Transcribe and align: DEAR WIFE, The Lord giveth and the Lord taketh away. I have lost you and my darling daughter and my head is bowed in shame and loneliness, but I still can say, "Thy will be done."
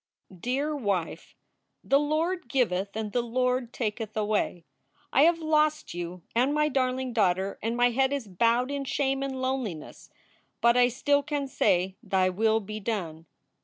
DEAR 0.35 0.75
WIFE, 0.75 1.35
The 1.83 1.99
Lord 1.99 2.49
giveth 2.49 2.95
and 2.95 3.11
the 3.11 3.21
Lord 3.21 3.71
taketh 3.71 4.17
away. 4.17 4.65
I 5.13 5.21
have 5.25 5.37
lost 5.37 5.93
you 5.93 6.23
and 6.35 6.55
my 6.55 6.69
darling 6.69 7.13
daughter 7.13 7.59
and 7.61 7.77
my 7.77 7.91
head 7.91 8.11
is 8.11 8.27
bowed 8.27 8.71
in 8.71 8.83
shame 8.83 9.21
and 9.21 9.39
loneliness, 9.39 10.09
but 10.59 10.75
I 10.75 10.87
still 10.87 11.21
can 11.21 11.47
say, 11.47 11.97
"Thy 12.01 12.29
will 12.29 12.59
be 12.59 12.79
done." 12.79 13.27